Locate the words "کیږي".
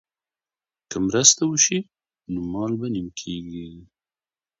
3.19-3.67